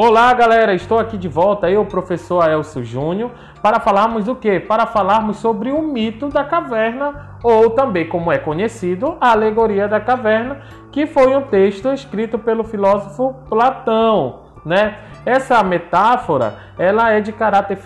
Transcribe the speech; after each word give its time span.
Olá, 0.00 0.32
galera, 0.32 0.74
estou 0.74 0.96
aqui 0.96 1.18
de 1.18 1.26
volta, 1.26 1.68
eu, 1.68 1.84
professor 1.84 2.48
Elcio 2.48 2.84
Júnior, 2.84 3.32
para 3.60 3.80
falarmos 3.80 4.26
do 4.26 4.36
que? 4.36 4.60
Para 4.60 4.86
falarmos 4.86 5.38
sobre 5.38 5.72
o 5.72 5.82
mito 5.82 6.28
da 6.28 6.44
caverna, 6.44 7.36
ou 7.42 7.70
também 7.70 8.08
como 8.08 8.30
é 8.30 8.38
conhecido, 8.38 9.16
a 9.20 9.32
alegoria 9.32 9.88
da 9.88 9.98
caverna, 9.98 10.60
que 10.92 11.04
foi 11.04 11.34
um 11.34 11.42
texto 11.42 11.88
escrito 11.88 12.38
pelo 12.38 12.62
filósofo 12.62 13.34
Platão, 13.48 14.42
né? 14.64 14.98
Essa 15.26 15.60
metáfora, 15.64 16.54
ela 16.78 17.10
é 17.10 17.20
de 17.20 17.32
caráter 17.32 17.76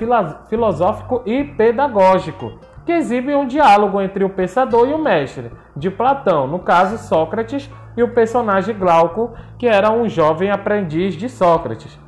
filosófico 0.50 1.22
e 1.24 1.42
pedagógico, 1.42 2.60
que 2.84 2.92
exibe 2.92 3.34
um 3.34 3.46
diálogo 3.46 4.02
entre 4.02 4.22
o 4.22 4.28
pensador 4.28 4.86
e 4.86 4.92
o 4.92 4.98
mestre, 4.98 5.50
de 5.74 5.90
Platão, 5.90 6.46
no 6.46 6.58
caso 6.58 6.98
Sócrates, 6.98 7.70
e 7.96 8.02
o 8.02 8.12
personagem 8.12 8.76
Glauco, 8.76 9.32
que 9.58 9.66
era 9.66 9.90
um 9.90 10.06
jovem 10.08 10.50
aprendiz 10.50 11.14
de 11.14 11.30
Sócrates. 11.30 12.01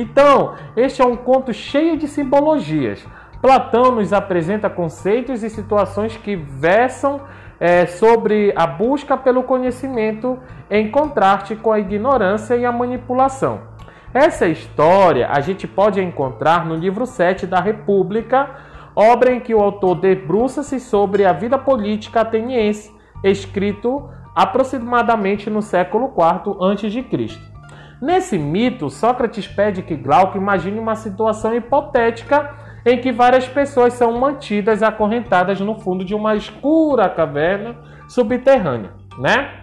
Então, 0.00 0.54
este 0.76 1.02
é 1.02 1.04
um 1.04 1.16
conto 1.16 1.52
cheio 1.52 1.96
de 1.96 2.06
simbologias. 2.06 3.04
Platão 3.42 3.90
nos 3.90 4.12
apresenta 4.12 4.70
conceitos 4.70 5.42
e 5.42 5.50
situações 5.50 6.16
que 6.16 6.36
versam 6.36 7.22
é, 7.58 7.84
sobre 7.84 8.52
a 8.54 8.64
busca 8.64 9.16
pelo 9.16 9.42
conhecimento 9.42 10.38
em 10.70 10.88
contraste 10.88 11.56
com 11.56 11.72
a 11.72 11.80
ignorância 11.80 12.54
e 12.54 12.64
a 12.64 12.70
manipulação. 12.70 13.62
Essa 14.14 14.46
história 14.46 15.28
a 15.30 15.40
gente 15.40 15.66
pode 15.66 16.00
encontrar 16.00 16.64
no 16.64 16.76
livro 16.76 17.04
7 17.04 17.44
da 17.44 17.58
República, 17.58 18.50
obra 18.94 19.32
em 19.32 19.40
que 19.40 19.52
o 19.52 19.60
autor 19.60 19.96
debruça-se 19.96 20.78
sobre 20.78 21.24
a 21.24 21.32
vida 21.32 21.58
política 21.58 22.20
ateniense, 22.20 22.94
escrito 23.24 24.08
aproximadamente 24.32 25.50
no 25.50 25.60
século 25.60 26.12
IV 26.16 26.56
a.C. 26.60 27.47
Nesse 28.00 28.38
mito, 28.38 28.88
Sócrates 28.88 29.48
pede 29.48 29.82
que 29.82 29.96
Glauco 29.96 30.38
imagine 30.38 30.78
uma 30.78 30.94
situação 30.94 31.54
hipotética 31.54 32.54
em 32.86 33.00
que 33.00 33.10
várias 33.10 33.46
pessoas 33.48 33.94
são 33.94 34.18
mantidas 34.18 34.82
acorrentadas 34.82 35.60
no 35.60 35.74
fundo 35.78 36.04
de 36.04 36.14
uma 36.14 36.36
escura 36.36 37.08
caverna 37.08 37.76
subterrânea, 38.08 38.92
né? 39.18 39.62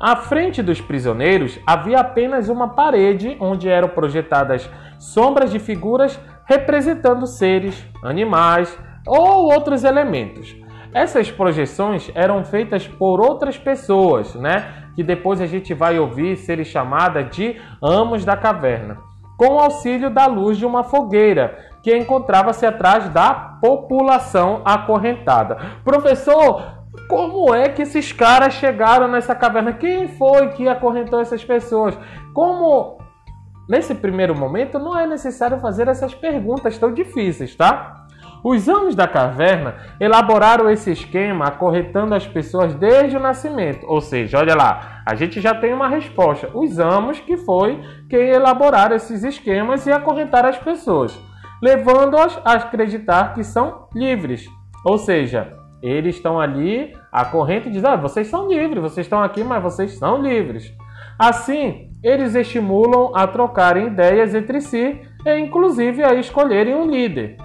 À 0.00 0.16
frente 0.16 0.62
dos 0.62 0.80
prisioneiros 0.80 1.58
havia 1.66 2.00
apenas 2.00 2.48
uma 2.48 2.68
parede 2.68 3.36
onde 3.40 3.68
eram 3.68 3.88
projetadas 3.88 4.68
sombras 4.98 5.50
de 5.50 5.58
figuras 5.58 6.18
representando 6.44 7.26
seres, 7.26 7.84
animais 8.02 8.76
ou 9.06 9.52
outros 9.52 9.84
elementos. 9.84 10.56
Essas 10.92 11.30
projeções 11.30 12.10
eram 12.14 12.44
feitas 12.44 12.86
por 12.86 13.20
outras 13.20 13.56
pessoas, 13.56 14.34
né? 14.34 14.85
Que 14.96 15.04
depois 15.04 15.40
a 15.40 15.46
gente 15.46 15.72
vai 15.74 15.98
ouvir 15.98 16.36
serem 16.36 16.64
chamadas 16.64 17.30
de 17.30 17.60
amos 17.80 18.24
da 18.24 18.36
caverna, 18.36 18.98
com 19.36 19.54
o 19.54 19.60
auxílio 19.60 20.10
da 20.10 20.26
luz 20.26 20.56
de 20.56 20.66
uma 20.66 20.82
fogueira 20.82 21.58
que 21.82 21.96
encontrava-se 21.96 22.66
atrás 22.66 23.08
da 23.10 23.32
população 23.60 24.62
acorrentada. 24.64 25.56
Professor, 25.84 26.76
como 27.08 27.54
é 27.54 27.68
que 27.68 27.82
esses 27.82 28.10
caras 28.10 28.54
chegaram 28.54 29.06
nessa 29.06 29.34
caverna? 29.34 29.72
Quem 29.72 30.08
foi 30.08 30.48
que 30.48 30.66
acorrentou 30.66 31.20
essas 31.20 31.44
pessoas? 31.44 31.96
Como 32.32 32.98
nesse 33.68 33.94
primeiro 33.94 34.34
momento 34.34 34.78
não 34.78 34.98
é 34.98 35.06
necessário 35.06 35.60
fazer 35.60 35.86
essas 35.88 36.14
perguntas 36.14 36.78
tão 36.78 36.92
difíceis, 36.92 37.54
tá? 37.54 38.05
Os 38.48 38.68
anos 38.68 38.94
da 38.94 39.08
caverna 39.08 39.74
elaboraram 39.98 40.70
esse 40.70 40.92
esquema 40.92 41.46
acorretando 41.46 42.14
as 42.14 42.28
pessoas 42.28 42.76
desde 42.76 43.16
o 43.16 43.20
nascimento. 43.20 43.84
Ou 43.88 44.00
seja, 44.00 44.38
olha 44.38 44.54
lá, 44.54 45.02
a 45.04 45.16
gente 45.16 45.40
já 45.40 45.52
tem 45.52 45.74
uma 45.74 45.88
resposta. 45.88 46.48
Os 46.54 46.78
amos 46.78 47.18
que 47.18 47.36
foi 47.38 47.82
quem 48.08 48.28
elaboraram 48.28 48.94
esses 48.94 49.24
esquemas 49.24 49.84
e 49.84 49.90
acorrentaram 49.90 50.48
as 50.48 50.58
pessoas, 50.58 51.20
levando-as 51.60 52.40
a 52.44 52.52
acreditar 52.52 53.34
que 53.34 53.42
são 53.42 53.88
livres. 53.92 54.46
Ou 54.84 54.96
seja, 54.96 55.52
eles 55.82 56.14
estão 56.14 56.38
ali, 56.38 56.96
a 57.10 57.24
corrente 57.24 57.68
diz: 57.68 57.84
ah, 57.84 57.96
vocês 57.96 58.28
são 58.28 58.48
livres, 58.48 58.80
vocês 58.80 59.06
estão 59.06 59.20
aqui, 59.24 59.42
mas 59.42 59.60
vocês 59.60 59.98
são 59.98 60.22
livres. 60.22 60.72
Assim, 61.18 61.90
eles 62.00 62.36
estimulam 62.36 63.10
a 63.12 63.26
trocarem 63.26 63.88
ideias 63.88 64.36
entre 64.36 64.60
si 64.60 65.00
e, 65.26 65.36
inclusive, 65.36 66.04
a 66.04 66.14
escolherem 66.14 66.76
um 66.76 66.88
líder. 66.88 67.44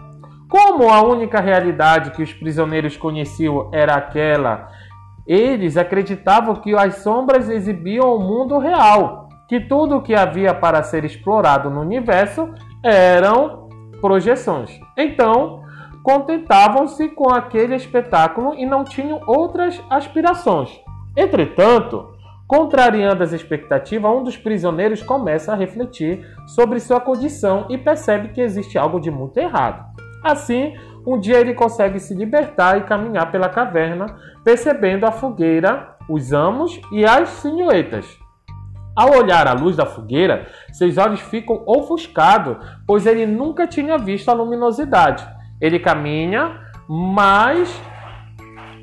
Como 0.52 0.90
a 0.90 1.02
única 1.02 1.40
realidade 1.40 2.12
que 2.12 2.22
os 2.22 2.34
prisioneiros 2.34 2.98
conheciam 2.98 3.70
era 3.72 3.96
aquela, 3.96 4.68
eles 5.26 5.78
acreditavam 5.78 6.58
que 6.58 6.76
as 6.76 6.96
sombras 6.96 7.48
exibiam 7.48 8.14
o 8.14 8.20
mundo 8.20 8.58
real, 8.58 9.30
que 9.48 9.62
tudo 9.62 9.96
o 9.96 10.02
que 10.02 10.14
havia 10.14 10.54
para 10.54 10.84
ser 10.84 11.06
explorado 11.06 11.70
no 11.70 11.80
universo 11.80 12.54
eram 12.84 13.70
projeções. 14.02 14.78
Então, 14.98 15.64
contentavam-se 16.04 17.08
com 17.08 17.34
aquele 17.34 17.74
espetáculo 17.74 18.54
e 18.54 18.66
não 18.66 18.84
tinham 18.84 19.22
outras 19.26 19.82
aspirações. 19.90 20.70
Entretanto, 21.16 22.10
contrariando 22.46 23.24
as 23.24 23.32
expectativas, 23.32 24.12
um 24.12 24.22
dos 24.22 24.36
prisioneiros 24.36 25.02
começa 25.02 25.54
a 25.54 25.56
refletir 25.56 26.28
sobre 26.46 26.82
sua 26.82 27.00
condição 27.00 27.68
e 27.70 27.78
percebe 27.78 28.34
que 28.34 28.42
existe 28.42 28.78
algo 28.78 29.00
de 29.00 29.10
muito 29.10 29.38
errado. 29.38 30.01
Assim, 30.24 30.76
um 31.06 31.20
dia 31.20 31.40
ele 31.40 31.54
consegue 31.54 32.00
se 32.00 32.14
libertar 32.14 32.78
e 32.78 32.84
caminhar 32.84 33.32
pela 33.32 33.50
caverna, 33.50 34.06
percebendo 34.44 35.06
a 35.06 35.12
fogueira, 35.12 35.96
os 36.08 36.32
amos 36.32 36.80
e 36.92 37.06
as 37.06 37.30
silhuetas. 37.30 38.06
Ao 38.96 39.18
olhar 39.18 39.48
a 39.48 39.54
luz 39.54 39.76
da 39.76 39.86
fogueira, 39.86 40.48
seus 40.72 40.98
olhos 40.98 41.22
ficam 41.22 41.64
ofuscados, 41.66 42.58
pois 42.86 43.06
ele 43.06 43.26
nunca 43.26 43.66
tinha 43.66 43.98
visto 43.98 44.30
a 44.30 44.34
luminosidade. 44.34 45.26
Ele 45.60 45.80
caminha, 45.80 46.60
mas 46.88 47.82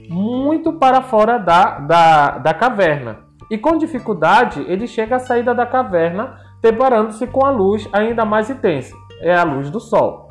muito 0.08 0.72
para 0.72 1.02
fora 1.02 1.38
da, 1.38 1.78
da, 1.80 2.38
da 2.38 2.54
caverna. 2.54 3.18
E 3.50 3.58
com 3.58 3.76
dificuldade, 3.76 4.64
ele 4.66 4.86
chega 4.86 5.16
à 5.16 5.18
saída 5.18 5.54
da 5.54 5.66
caverna, 5.66 6.38
deparando-se 6.62 7.26
com 7.26 7.44
a 7.44 7.50
luz 7.50 7.88
ainda 7.92 8.24
mais 8.24 8.48
intensa 8.48 8.94
é 9.20 9.34
a 9.34 9.44
luz 9.44 9.70
do 9.70 9.80
sol. 9.80 10.27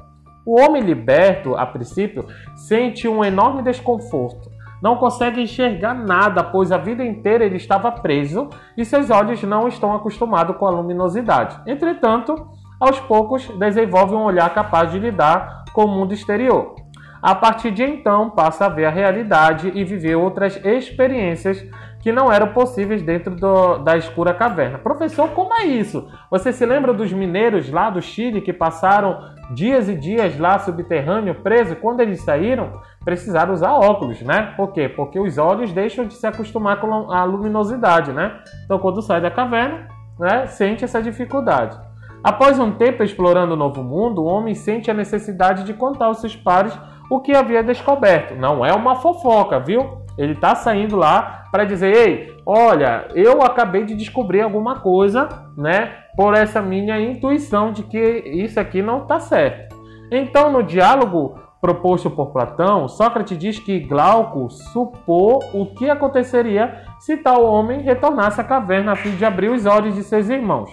O 0.47 0.62
homem 0.62 0.81
liberto, 0.81 1.58
a 1.58 1.66
princípio, 1.66 2.25
sente 2.56 3.06
um 3.06 3.22
enorme 3.22 3.62
desconforto. 3.62 4.50
Não 4.81 4.96
consegue 4.96 5.41
enxergar 5.41 5.94
nada, 5.94 6.41
pois 6.41 6.72
a 6.72 6.78
vida 6.78 7.03
inteira 7.03 7.44
ele 7.44 7.58
estava 7.58 7.91
preso 7.91 8.47
e 8.78 8.86
seus 8.86 9.09
olhos 9.09 9.44
não 9.44 9.68
estão 9.68 9.94
acostumados 9.94 10.56
com 10.56 10.66
a 10.66 10.69
luminosidade. 10.69 11.59
Entretanto, 11.69 12.47
aos 12.80 12.97
poucos 12.97 13.46
desenvolve 13.59 14.16
um 14.16 14.24
olhar 14.24 14.50
capaz 14.53 14.90
de 14.90 15.00
lidar 15.00 15.66
com 15.74 15.84
o 15.84 15.90
mundo 15.90 16.13
exterior. 16.13 16.75
A 17.22 17.36
partir 17.36 17.72
de 17.72 17.84
então, 17.84 18.30
passa 18.30 18.68
a 18.68 18.69
ver 18.69 18.86
a 18.86 18.90
realidade 18.90 19.69
e 19.75 19.84
viver 19.84 20.16
outras 20.16 20.56
experiências 20.63 21.62
que 22.00 22.12
não 22.13 22.31
eram 22.31 22.53
possíveis 22.53 23.02
dentro 23.02 23.36
do, 23.36 23.80
da 23.80 23.97
escura 23.97 24.34
caverna. 24.34 24.78
Professor, 24.78 25.28
como 25.31 25.53
é 25.56 25.66
isso? 25.66 26.07
Você 26.31 26.53
se 26.53 26.66
lembra 26.66 26.94
dos 26.94 27.12
mineiros 27.12 27.69
lá 27.69 27.90
do 27.90 28.02
Chile 28.02 28.40
que 28.40 28.53
passaram 28.53 29.36
dias 29.53 29.88
e 29.88 29.96
dias 29.96 30.38
lá 30.38 30.59
subterrâneo, 30.59 31.35
preso? 31.35 31.75
Quando 31.75 32.02
eles 32.02 32.22
saíram, 32.22 32.81
precisaram 33.03 33.53
usar 33.53 33.74
óculos, 33.74 34.22
né? 34.22 34.53
Por 34.58 34.74
quê? 34.74 34.90
Porque 34.90 35.19
os 35.19 35.38
olhos 35.38 35.72
deixam 35.72 36.06
de 36.06 36.13
se 36.13 36.28
acostumar 36.28 36.80
com 36.80 37.12
a 37.12 37.24
luminosidade, 37.24 38.12
né? 38.12 38.40
Então, 38.66 38.80
quando 38.80 39.02
sai 39.02 39.22
da 39.22 39.31
caverna, 39.31 39.88
né, 40.19 40.47
sente 40.47 40.84
essa 40.84 41.02
dificuldade. 41.02 41.78
Após 42.24 42.59
um 42.59 42.72
tempo 42.72 43.03
explorando 43.03 43.53
o 43.53 43.57
novo 43.57 43.84
mundo, 43.84 44.24
o 44.24 44.25
homem 44.25 44.53
sente 44.53 44.90
a 44.91 44.94
necessidade 44.94 45.63
de 45.63 45.74
contar 45.74 46.07
aos 46.07 46.19
seus 46.19 46.36
pares 46.36 46.78
o 47.09 47.22
que 47.22 47.36
havia 47.36 47.63
descoberto. 47.63 48.36
Não 48.36 48.66
é 48.66 48.74
uma 48.74 48.96
fofoca, 48.97 49.59
viu? 49.59 50.06
Ele 50.17 50.33
está 50.33 50.55
saindo 50.55 50.95
lá 50.95 51.45
para 51.51 51.63
dizer: 51.63 51.95
ei, 51.95 52.38
olha, 52.45 53.07
eu 53.13 53.42
acabei 53.42 53.86
de 53.86 53.95
descobrir 53.95 54.42
alguma 54.42 54.80
coisa, 54.80 55.30
né? 55.56 55.94
Por 56.15 56.33
essa 56.33 56.62
minha 56.62 57.00
intuição 57.00 57.71
de 57.71 57.83
que 57.83 58.00
isso 58.00 58.59
aqui 58.59 58.81
não 58.81 59.03
está 59.03 59.19
certo. 59.19 59.75
Então, 60.12 60.51
no 60.51 60.63
diálogo 60.63 61.38
proposto 61.59 62.09
por 62.09 62.31
Platão, 62.31 62.88
Sócrates 62.88 63.38
diz 63.38 63.59
que 63.59 63.80
Glauco 63.80 64.50
supôs 64.50 65.45
o 65.53 65.65
que 65.68 65.89
aconteceria 65.89 66.83
se 67.00 67.18
tal 67.18 67.45
homem 67.45 67.81
retornasse 67.81 68.39
à 68.39 68.44
caverna 68.44 68.94
a 68.94 68.95
fim 68.95 69.12
de 69.12 69.25
abrir 69.25 69.50
os 69.50 69.65
olhos 69.65 69.95
de 69.95 70.03
seus 70.03 70.30
irmãos. 70.30 70.69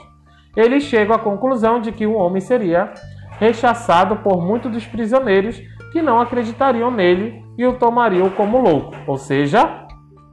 Ele 0.57 0.81
chega 0.81 1.17
à 1.17 1.19
conclusão 1.19 1.81
de 1.81 1.91
que 1.91 2.07
o 2.07 2.15
homem 2.15 2.41
seria 2.41 2.93
rechaçado 3.41 4.17
por 4.17 4.41
muitos 4.41 4.71
dos 4.71 4.87
prisioneiros 4.87 5.61
que 5.91 6.01
não 6.01 6.21
acreditariam 6.21 6.91
nele 6.91 7.44
e 7.57 7.67
o 7.67 7.75
tomariam 7.75 8.31
como 8.31 8.59
louco. 8.61 8.95
Ou 9.07 9.17
seja, 9.17 9.87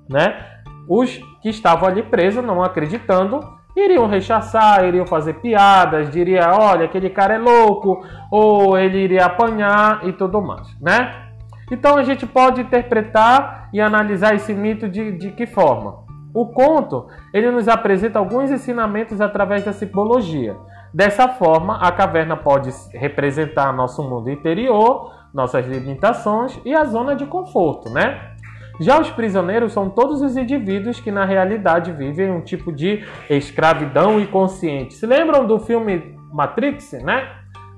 né, 0.10 0.46
os 0.88 1.18
que 1.42 1.50
estavam 1.50 1.88
ali 1.88 2.04
presos, 2.04 2.44
não 2.44 2.64
acreditando, 2.64 3.40
iriam 3.76 4.08
rechaçar, 4.08 4.84
iriam 4.86 5.06
fazer 5.06 5.36
piadas, 5.36 6.10
diria, 6.10 6.52
olha, 6.54 6.86
aquele 6.86 7.10
cara 7.10 7.36
é 7.36 7.38
louco, 7.38 8.06
ou 8.30 8.78
ele 8.78 8.98
iria 8.98 9.26
apanhar 9.26 10.06
e 10.08 10.14
tudo 10.14 10.42
mais, 10.42 10.68
né? 10.82 11.30
Então 11.72 11.98
a 11.98 12.04
gente 12.04 12.28
pode 12.28 12.62
interpretar 12.62 13.70
e 13.72 13.80
analisar 13.80 14.36
esse 14.36 14.54
mito 14.54 14.90
de, 14.90 15.14
de 15.14 15.32
que 15.32 15.48
forma? 15.48 16.02
O 16.34 16.48
conto, 16.48 17.08
ele 17.34 17.50
nos 17.52 17.68
apresenta 17.68 18.20
alguns 18.20 18.52
ensinamentos 18.52 19.22
através 19.22 19.64
da 19.64 19.74
simbologia. 19.74 20.56
Dessa 20.94 21.30
forma, 21.30 21.78
a 21.78 21.92
caverna 21.92 22.36
pode 22.36 22.70
representar 22.94 23.72
nosso 23.74 24.04
mundo 24.04 24.30
interior, 24.30 25.12
nossas 25.34 25.66
limitações 25.66 26.60
e 26.66 26.74
a 26.74 26.84
zona 26.84 27.16
de 27.16 27.26
conforto, 27.26 27.90
né? 27.90 28.32
Já 28.80 29.00
os 29.00 29.12
prisioneiros 29.12 29.74
são 29.74 29.90
todos 29.90 30.22
os 30.22 30.36
indivíduos 30.36 31.00
que 31.00 31.12
na 31.12 31.24
realidade 31.24 31.92
vivem 31.92 32.32
um 32.32 32.42
tipo 32.42 32.72
de 32.72 33.04
escravidão 33.30 34.20
inconsciente. 34.20 34.96
Se 34.96 35.06
lembram 35.06 35.46
do 35.46 35.60
filme 35.60 36.18
Matrix, 36.32 36.94
né? 37.04 37.30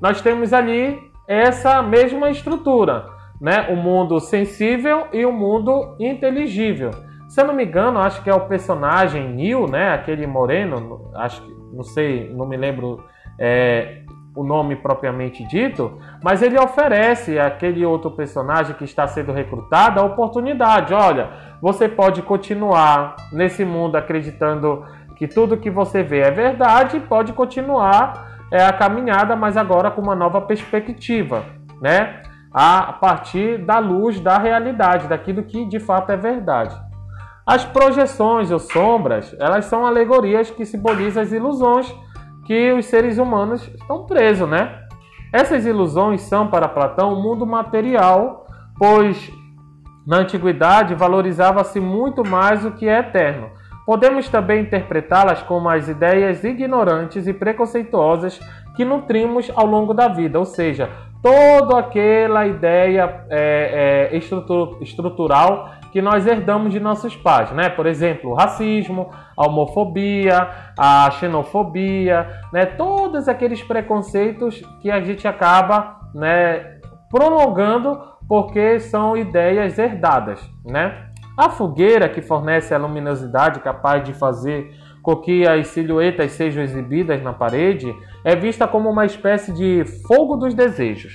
Nós 0.01 0.21
temos 0.21 0.53
ali 0.53 0.97
essa 1.27 1.81
mesma 1.81 2.29
estrutura, 2.29 3.05
né? 3.41 3.67
O 3.69 3.75
mundo 3.75 4.19
sensível 4.19 5.07
e 5.11 5.25
o 5.25 5.31
mundo 5.31 5.95
inteligível. 5.99 6.91
Se 7.27 7.41
eu 7.41 7.47
não 7.47 7.53
me 7.53 7.65
engano, 7.65 7.99
acho 7.99 8.23
que 8.23 8.29
é 8.29 8.33
o 8.33 8.47
personagem 8.47 9.33
Neil, 9.33 9.67
né? 9.67 9.93
Aquele 9.93 10.25
moreno, 10.25 11.11
acho 11.15 11.41
que 11.41 11.53
não 11.73 11.83
sei, 11.83 12.31
não 12.33 12.47
me 12.47 12.55
lembro 12.55 13.03
é, 13.39 14.02
o 14.35 14.43
nome 14.43 14.75
propriamente 14.75 15.45
dito, 15.45 15.99
mas 16.23 16.41
ele 16.41 16.57
oferece 16.57 17.37
àquele 17.37 17.85
outro 17.85 18.09
personagem 18.11 18.75
que 18.75 18.83
está 18.83 19.07
sendo 19.07 19.31
recrutado 19.31 19.99
a 19.99 20.03
oportunidade. 20.03 20.93
Olha, 20.93 21.29
você 21.61 21.87
pode 21.87 22.21
continuar 22.21 23.15
nesse 23.31 23.63
mundo 23.63 23.95
acreditando 23.95 24.85
que 25.15 25.27
tudo 25.27 25.57
que 25.57 25.69
você 25.69 26.01
vê 26.01 26.19
é 26.19 26.31
verdade, 26.31 26.99
pode 26.99 27.31
continuar 27.33 28.41
é, 28.51 28.63
a 28.63 28.73
caminhada, 28.73 29.35
mas 29.35 29.55
agora 29.55 29.91
com 29.91 30.01
uma 30.01 30.15
nova 30.15 30.41
perspectiva, 30.41 31.45
né? 31.81 32.21
A 32.51 32.93
partir 32.93 33.57
da 33.59 33.79
luz 33.79 34.19
da 34.19 34.37
realidade, 34.37 35.07
daquilo 35.07 35.43
que 35.43 35.65
de 35.65 35.79
fato 35.79 36.11
é 36.11 36.17
verdade. 36.17 36.75
As 37.45 37.65
projeções 37.65 38.51
ou 38.51 38.59
sombras, 38.59 39.35
elas 39.39 39.65
são 39.65 39.85
alegorias 39.85 40.49
que 40.49 40.65
simbolizam 40.65 41.21
as 41.21 41.31
ilusões 41.31 41.93
que 42.45 42.71
os 42.73 42.85
seres 42.85 43.17
humanos 43.17 43.67
estão 43.67 44.05
presos, 44.05 44.49
né? 44.49 44.79
Essas 45.31 45.65
ilusões 45.65 46.21
são 46.21 46.47
para 46.47 46.67
Platão 46.67 47.13
o 47.13 47.21
mundo 47.23 47.45
material, 47.45 48.45
pois 48.77 49.31
na 50.05 50.17
antiguidade 50.17 50.93
valorizava-se 50.93 51.79
muito 51.79 52.27
mais 52.27 52.65
o 52.65 52.71
que 52.71 52.87
é 52.87 52.99
eterno. 52.99 53.49
Podemos 53.85 54.29
também 54.29 54.61
interpretá-las 54.61 55.41
como 55.41 55.69
as 55.69 55.87
ideias 55.87 56.43
ignorantes 56.43 57.27
e 57.27 57.33
preconceituosas 57.33 58.39
que 58.75 58.85
nutrimos 58.85 59.51
ao 59.55 59.65
longo 59.65 59.93
da 59.93 60.07
vida, 60.07 60.39
ou 60.39 60.45
seja, 60.45 60.89
toda 61.21 61.79
aquela 61.79 62.45
ideia 62.47 63.25
é, 63.29 64.09
é, 64.11 64.17
estrutural 64.81 65.71
que 65.93 66.01
nós 66.01 66.25
herdamos 66.25 66.73
de 66.73 66.79
nossos 66.79 67.15
pais, 67.15 67.51
né? 67.51 67.69
Por 67.69 67.85
exemplo, 67.85 68.31
o 68.31 68.33
racismo, 68.33 69.11
a 69.37 69.45
homofobia, 69.45 70.49
a 70.75 71.11
xenofobia, 71.11 72.27
né? 72.51 72.65
Todos 72.65 73.29
aqueles 73.29 73.61
preconceitos 73.61 74.59
que 74.81 74.89
a 74.89 74.99
gente 75.01 75.27
acaba, 75.27 75.99
né, 76.15 76.79
prolongando 77.11 78.01
porque 78.27 78.79
são 78.79 79.15
ideias 79.15 79.77
herdadas, 79.77 80.41
né? 80.65 81.09
A 81.37 81.51
fogueira 81.51 82.09
que 82.09 82.23
fornece 82.23 82.73
a 82.73 82.79
luminosidade 82.79 83.59
capaz 83.59 84.03
de 84.03 84.13
fazer 84.13 84.71
com 85.03 85.15
que 85.17 85.47
as 85.47 85.67
silhuetas 85.67 86.31
sejam 86.31 86.63
exibidas 86.63 87.21
na 87.21 87.33
parede 87.33 87.93
é 88.25 88.35
vista 88.35 88.67
como 88.67 88.89
uma 88.89 89.05
espécie 89.05 89.53
de 89.53 89.85
fogo 90.07 90.37
dos 90.37 90.55
desejos. 90.55 91.13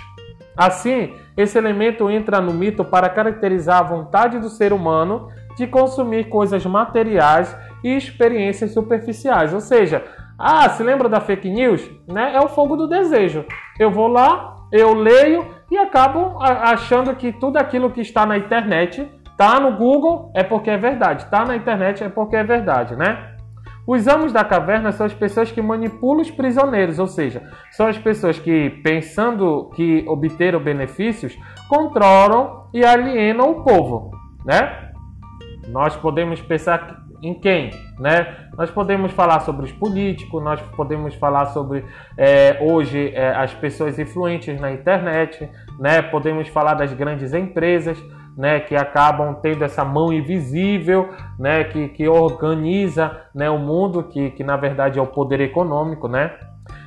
Assim, 0.59 1.15
esse 1.37 1.57
elemento 1.57 2.11
entra 2.11 2.41
no 2.41 2.53
mito 2.53 2.85
para 2.85 3.09
caracterizar 3.09 3.79
a 3.79 3.85
vontade 3.85 4.41
do 4.41 4.49
ser 4.49 4.73
humano 4.73 5.29
de 5.57 5.69
consumir 5.69 6.29
coisas 6.29 6.67
materiais 6.67 7.57
e 7.85 7.97
experiências 7.97 8.73
superficiais. 8.73 9.55
Ou 9.55 9.61
seja, 9.61 10.03
ah, 10.37 10.69
se 10.71 10.83
lembra 10.83 11.09
da 11.09 11.21
fake 11.21 11.49
news? 11.49 11.89
Né? 12.09 12.35
É 12.35 12.41
o 12.41 12.49
fogo 12.49 12.77
do 12.77 12.89
desejo. 12.89 13.45
Eu 13.79 13.93
vou 13.93 14.09
lá, 14.09 14.57
eu 14.73 14.95
leio 14.95 15.47
e 15.71 15.79
acabo 15.79 16.37
achando 16.43 17.15
que 17.15 17.31
tudo 17.31 17.57
aquilo 17.57 17.91
que 17.91 18.01
está 18.01 18.27
na 18.27 18.37
internet, 18.37 19.09
tá 19.37 19.61
no 19.61 19.77
Google, 19.77 20.33
é 20.35 20.43
porque 20.43 20.71
é 20.71 20.77
verdade. 20.77 21.27
Tá 21.27 21.45
na 21.45 21.55
internet 21.55 22.03
é 22.03 22.09
porque 22.09 22.35
é 22.35 22.43
verdade, 22.43 22.97
né? 22.97 23.37
Os 23.89 24.07
amos 24.07 24.35
da 24.35 24.45
caverna 24.45 24.93
são 24.93 25.07
as 25.07 25.15
pessoas 25.15 25.51
que 25.51 25.63
manipulam 25.63 26.21
os 26.21 26.31
prisioneiros, 26.31 26.99
ou 26.99 27.07
seja, 27.07 27.43
são 27.71 27.87
as 27.87 27.97
pessoas 27.97 28.39
que, 28.39 28.69
pensando 28.85 29.71
que 29.75 30.05
obteram 30.07 30.61
benefícios, 30.61 31.35
controlam 31.71 32.69
e 32.75 32.85
alienam 32.85 33.51
o 33.51 33.65
povo, 33.65 34.11
né? 34.45 34.91
Nós 35.69 35.97
podemos 35.97 36.39
pensar 36.43 37.03
em 37.23 37.33
quem, 37.33 37.71
né? 37.99 38.51
Nós 38.59 38.71
podemos 38.71 39.11
falar 39.13 39.41
sobre 39.41 39.65
os 39.65 39.73
políticos, 39.73 40.45
nós 40.45 40.61
podemos 40.77 41.15
falar 41.15 41.47
sobre 41.47 41.83
é, 42.15 42.59
hoje 42.61 43.11
é, 43.15 43.31
as 43.31 43.55
pessoas 43.55 43.99
influentes 43.99 44.61
na 44.61 44.71
internet, 44.71 45.49
né? 45.81 46.03
Podemos 46.03 46.47
falar 46.49 46.75
das 46.75 46.93
grandes 46.93 47.33
empresas 47.33 47.99
né, 48.39 48.61
que 48.61 48.77
acabam 48.77 49.35
tendo 49.43 49.65
essa 49.65 49.85
mão 49.85 50.13
invisível, 50.13 51.11
né, 51.37 51.65
que, 51.65 51.89
que 51.89 52.09
organiza 52.09 53.21
né, 53.35 53.51
o 53.51 53.59
mundo, 53.59 54.05
que, 54.05 54.31
que 54.31 54.45
na 54.45 54.57
verdade 54.57 54.97
é 54.97 55.03
o 55.03 55.07
poder 55.09 55.41
econômico, 55.41 56.07
né? 56.07 56.33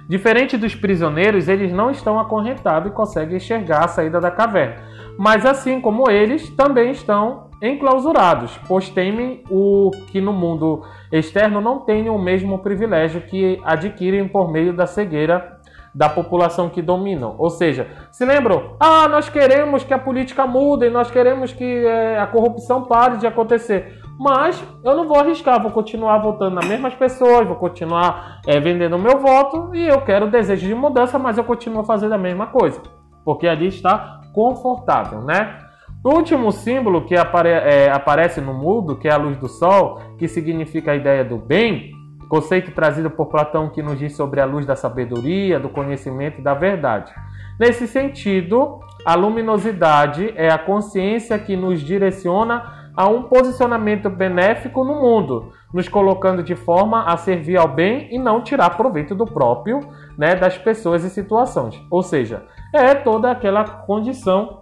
Diferente 0.07 0.57
dos 0.57 0.73
prisioneiros, 0.73 1.49
eles 1.49 1.73
não 1.73 1.91
estão 1.91 2.17
acorrentados 2.17 2.89
e 2.89 2.95
conseguem 2.95 3.35
enxergar 3.35 3.83
a 3.83 3.87
saída 3.89 4.21
da 4.21 4.31
caverna. 4.31 4.77
Mas 5.17 5.45
assim 5.45 5.81
como 5.81 6.09
eles, 6.09 6.49
também 6.51 6.91
estão 6.91 7.49
enclausurados, 7.61 8.57
pois 8.67 8.89
temem 8.89 9.43
o 9.49 9.91
que 10.07 10.21
no 10.21 10.33
mundo 10.33 10.83
externo 11.11 11.59
não 11.59 11.81
tenham 11.81 12.15
o 12.15 12.21
mesmo 12.21 12.59
privilégio 12.59 13.21
que 13.21 13.61
adquirem 13.63 14.27
por 14.27 14.49
meio 14.49 14.73
da 14.73 14.87
cegueira 14.87 15.60
da 15.93 16.09
população 16.09 16.69
que 16.69 16.81
dominam. 16.81 17.35
Ou 17.37 17.49
seja, 17.49 17.87
se 18.11 18.25
lembram? 18.25 18.75
Ah, 18.79 19.07
nós 19.07 19.29
queremos 19.29 19.83
que 19.83 19.93
a 19.93 19.99
política 19.99 20.47
mude, 20.47 20.89
nós 20.89 21.11
queremos 21.11 21.51
que 21.51 21.85
é, 21.85 22.19
a 22.19 22.27
corrupção 22.27 22.83
pare 22.83 23.17
de 23.17 23.27
acontecer. 23.27 23.99
Mas 24.19 24.63
eu 24.83 24.95
não 24.95 25.07
vou 25.07 25.17
arriscar, 25.17 25.61
vou 25.61 25.71
continuar 25.71 26.19
votando 26.19 26.55
nas 26.55 26.65
mesmas 26.65 26.93
pessoas, 26.93 27.47
vou 27.47 27.55
continuar 27.55 28.41
é, 28.47 28.59
vendendo 28.59 28.95
o 28.95 28.99
meu 28.99 29.19
voto 29.19 29.75
e 29.75 29.87
eu 29.87 30.01
quero 30.01 30.29
desejo 30.29 30.67
de 30.67 30.75
mudança, 30.75 31.17
mas 31.17 31.37
eu 31.37 31.43
continuo 31.43 31.83
fazendo 31.83 32.13
a 32.13 32.17
mesma 32.17 32.47
coisa. 32.47 32.81
Porque 33.25 33.47
ali 33.47 33.67
está 33.67 34.21
confortável, 34.33 35.21
né? 35.21 35.57
O 36.03 36.15
último 36.15 36.51
símbolo 36.51 37.05
que 37.05 37.15
apare 37.15 37.49
é, 37.49 37.91
aparece 37.91 38.41
no 38.41 38.53
mundo, 38.53 38.95
que 38.95 39.07
é 39.07 39.11
a 39.11 39.17
luz 39.17 39.37
do 39.37 39.47
sol, 39.47 40.01
que 40.17 40.27
significa 40.27 40.91
a 40.91 40.95
ideia 40.95 41.23
do 41.23 41.37
bem, 41.37 41.91
conceito 42.31 42.71
trazido 42.71 43.09
por 43.09 43.25
Platão 43.25 43.67
que 43.67 43.83
nos 43.83 43.99
diz 43.99 44.15
sobre 44.15 44.39
a 44.39 44.45
luz 44.45 44.65
da 44.65 44.73
sabedoria, 44.73 45.59
do 45.59 45.67
conhecimento 45.67 46.39
e 46.39 46.41
da 46.41 46.53
verdade. 46.53 47.13
Nesse 47.59 47.85
sentido, 47.85 48.79
a 49.05 49.15
luminosidade 49.15 50.31
é 50.37 50.49
a 50.49 50.57
consciência 50.57 51.37
que 51.37 51.57
nos 51.57 51.81
direciona 51.81 52.89
a 52.95 53.05
um 53.05 53.23
posicionamento 53.23 54.09
benéfico 54.09 54.85
no 54.85 55.01
mundo, 55.01 55.51
nos 55.73 55.89
colocando 55.89 56.41
de 56.41 56.55
forma 56.55 57.03
a 57.03 57.17
servir 57.17 57.57
ao 57.57 57.67
bem 57.67 58.07
e 58.09 58.17
não 58.17 58.41
tirar 58.41 58.77
proveito 58.77 59.13
do 59.13 59.25
próprio, 59.25 59.81
né, 60.17 60.33
das 60.33 60.57
pessoas 60.57 61.03
e 61.03 61.09
situações. 61.09 61.77
Ou 61.91 62.01
seja, 62.01 62.45
é 62.73 62.95
toda 62.95 63.29
aquela 63.29 63.65
condição, 63.65 64.61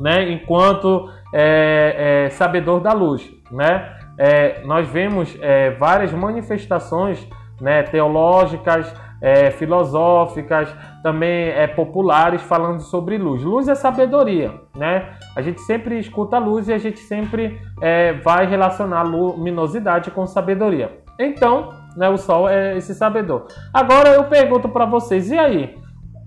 né, 0.00 0.32
enquanto 0.32 1.08
é, 1.32 2.24
é, 2.26 2.30
sabedor 2.30 2.80
da 2.80 2.92
luz, 2.92 3.30
né? 3.52 4.03
É, 4.18 4.62
nós 4.64 4.88
vemos 4.88 5.36
é, 5.40 5.70
várias 5.72 6.12
manifestações 6.12 7.26
né, 7.60 7.82
teológicas, 7.82 8.92
é, 9.20 9.50
filosóficas, 9.50 10.68
também 11.02 11.48
é, 11.48 11.66
populares 11.66 12.42
falando 12.42 12.80
sobre 12.80 13.16
luz. 13.16 13.42
Luz 13.42 13.68
é 13.68 13.74
sabedoria, 13.74 14.52
né? 14.76 15.14
A 15.34 15.40
gente 15.40 15.60
sempre 15.62 15.98
escuta 15.98 16.38
luz 16.38 16.68
e 16.68 16.72
a 16.72 16.78
gente 16.78 16.98
sempre 16.98 17.58
é, 17.80 18.12
vai 18.12 18.46
relacionar 18.46 19.02
luminosidade 19.02 20.10
com 20.10 20.26
sabedoria. 20.26 20.98
Então, 21.18 21.70
né, 21.96 22.08
o 22.08 22.18
sol 22.18 22.48
é 22.48 22.76
esse 22.76 22.94
sabedor. 22.94 23.46
Agora 23.72 24.10
eu 24.10 24.24
pergunto 24.24 24.68
para 24.68 24.84
vocês, 24.84 25.30
e 25.30 25.38
aí? 25.38 25.78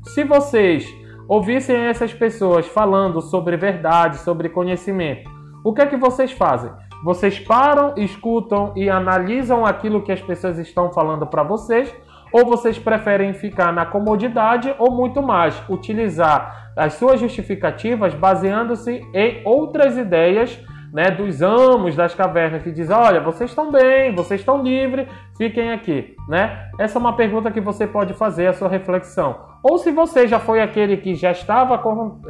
Se 0.03 0.24
vocês 0.24 0.88
ouvissem 1.27 1.75
essas 1.75 2.13
pessoas 2.13 2.65
falando 2.65 3.22
sobre 3.22 3.58
verdade, 3.58 4.17
sobre 4.20 4.50
conhecimento, 4.50 5.29
o 5.63 5.74
que 5.74 5.82
é 5.82 5.86
que 5.86 5.98
vocês 5.98 6.32
fazem? 6.32 6.72
Vocês 7.04 7.39
param, 7.39 7.94
escutam 7.98 8.74
e 8.75 8.89
analisam 8.89 9.66
aquilo 9.66 10.01
que 10.01 10.12
as 10.12 10.22
pessoas 10.22 10.58
estão 10.58 10.92
falando 10.92 11.25
para 11.27 11.44
vocês, 11.44 11.94
ou 12.32 12.46
vocês 12.46 12.77
preferem 12.77 13.34
ficar 13.34 13.72
na 13.72 13.86
comodidade 13.86 14.74
ou 14.77 14.92
muito 14.92 15.22
mais 15.22 15.62
utilizar 15.70 16.72
as 16.75 16.94
suas 16.94 17.20
justificativas 17.20 18.13
baseando-se 18.13 19.01
em 19.13 19.42
outras 19.46 19.98
ideias 19.98 20.60
né, 20.94 21.12
dos 21.12 21.42
amos 21.42 21.96
das 21.96 22.16
cavernas 22.16 22.63
que 22.63 22.72
dizem: 22.72 22.96
olha, 22.96 23.20
vocês 23.20 23.50
estão 23.50 23.72
bem, 23.72 24.16
vocês 24.16 24.42
estão 24.42 24.63
livres, 24.63 25.08
fiquem 25.38 25.72
aqui. 25.72 26.16
Né? 26.27 26.70
Essa 26.80 26.98
é 26.98 27.00
uma 27.00 27.16
pergunta 27.16 27.51
que 27.51 27.62
você 27.62 27.86
pode 27.86 28.13
fazer 28.13 28.48
a 28.48 28.54
sua 28.54 28.70
reflexão. 28.70 29.36
Ou 29.63 29.77
se 29.77 29.92
você 29.92 30.27
já 30.27 30.39
foi 30.39 30.62
aquele 30.62 30.98
que 30.98 31.16
já 31.16 31.32
estava 31.32 31.82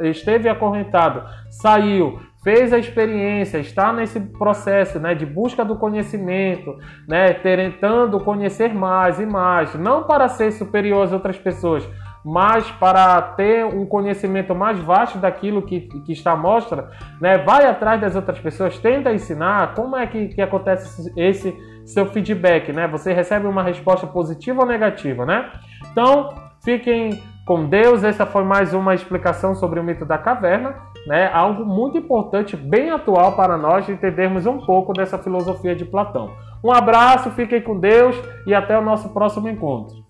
esteve 0.02 0.48
acorrentado, 0.48 1.22
saiu, 1.50 2.20
fez 2.48 2.72
a 2.72 2.78
experiência, 2.78 3.58
está 3.58 3.92
nesse 3.92 4.18
processo 4.18 4.98
né, 4.98 5.14
de 5.14 5.26
busca 5.26 5.62
do 5.62 5.76
conhecimento, 5.76 6.78
né, 7.06 7.34
tentando 7.34 8.18
conhecer 8.20 8.72
mais 8.72 9.20
e 9.20 9.26
mais, 9.26 9.74
não 9.74 10.04
para 10.04 10.28
ser 10.28 10.50
superior 10.52 11.04
às 11.04 11.12
outras 11.12 11.36
pessoas, 11.36 11.86
mas 12.24 12.70
para 12.70 13.20
ter 13.20 13.66
um 13.66 13.84
conhecimento 13.84 14.54
mais 14.54 14.78
vasto 14.78 15.18
daquilo 15.18 15.60
que, 15.60 15.80
que 16.06 16.12
está 16.12 16.32
à 16.32 16.36
mostra, 16.38 16.88
né, 17.20 17.36
vai 17.36 17.66
atrás 17.66 18.00
das 18.00 18.16
outras 18.16 18.38
pessoas, 18.40 18.78
tenta 18.78 19.12
ensinar 19.12 19.74
como 19.74 19.94
é 19.94 20.06
que, 20.06 20.28
que 20.28 20.40
acontece 20.40 21.12
esse 21.18 21.54
seu 21.84 22.06
feedback, 22.06 22.72
né? 22.72 22.86
Você 22.88 23.12
recebe 23.12 23.46
uma 23.46 23.62
resposta 23.62 24.06
positiva 24.06 24.60
ou 24.60 24.66
negativa, 24.66 25.24
né? 25.24 25.50
Então, 25.90 26.34
fiquem 26.62 27.22
com 27.48 27.64
Deus. 27.64 28.04
Essa 28.04 28.26
foi 28.26 28.44
mais 28.44 28.74
uma 28.74 28.94
explicação 28.94 29.54
sobre 29.54 29.80
o 29.80 29.82
mito 29.82 30.04
da 30.04 30.18
caverna, 30.18 30.74
né? 31.08 31.30
Algo 31.32 31.64
muito 31.64 31.96
importante, 31.96 32.54
bem 32.54 32.90
atual 32.90 33.32
para 33.32 33.56
nós 33.56 33.88
entendermos 33.88 34.44
um 34.44 34.58
pouco 34.58 34.92
dessa 34.92 35.16
filosofia 35.16 35.74
de 35.74 35.86
Platão. 35.86 36.30
Um 36.62 36.70
abraço, 36.70 37.30
fiquem 37.30 37.62
com 37.62 37.80
Deus 37.80 38.14
e 38.46 38.54
até 38.54 38.78
o 38.78 38.82
nosso 38.82 39.08
próximo 39.08 39.48
encontro. 39.48 40.07